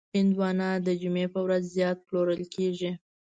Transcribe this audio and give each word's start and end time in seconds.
هندوانه 0.17 0.69
د 0.85 0.87
جمعې 1.01 1.27
په 1.33 1.39
ورځ 1.45 1.63
زیات 1.77 1.97
پلورل 2.07 2.43
کېږي. 2.55 2.91